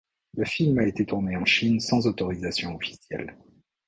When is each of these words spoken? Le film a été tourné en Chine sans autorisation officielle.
Le 0.35 0.45
film 0.45 0.79
a 0.79 0.87
été 0.87 1.05
tourné 1.05 1.37
en 1.37 1.45
Chine 1.45 1.79
sans 1.79 2.07
autorisation 2.07 2.75
officielle. 2.75 3.37